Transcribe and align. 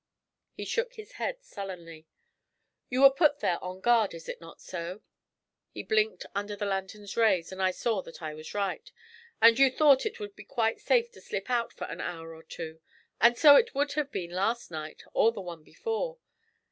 He 0.53 0.65
shook 0.65 0.95
his 0.95 1.11
head 1.21 1.43
sullenly. 1.43 2.07
'You 2.89 3.03
were 3.03 3.11
put 3.11 3.39
there 3.39 3.63
on 3.63 3.81
guard 3.81 4.15
is 4.15 4.27
it 4.27 4.41
not 4.41 4.59
so?' 4.59 5.03
He 5.69 5.83
blinked 5.83 6.25
under 6.33 6.55
the 6.55 6.65
lantern's 6.65 7.15
rays, 7.15 7.51
and 7.51 7.61
I 7.61 7.69
saw 7.69 8.01
that 8.01 8.19
I 8.19 8.33
was 8.33 8.55
right. 8.55 8.91
'And 9.43 9.59
you 9.59 9.69
thought 9.69 10.07
it 10.07 10.19
would 10.19 10.35
be 10.35 10.43
quite 10.43 10.79
safe 10.79 11.11
to 11.11 11.21
slip 11.21 11.51
out 11.51 11.71
for 11.71 11.85
an 11.85 12.01
hour 12.01 12.33
or 12.33 12.41
two; 12.41 12.79
and 13.21 13.37
so 13.37 13.55
it 13.57 13.75
would 13.75 13.91
have 13.93 14.11
been 14.11 14.31
last 14.31 14.71
night 14.71 15.03
or 15.13 15.31
the 15.31 15.39
one 15.39 15.61
before. 15.61 16.17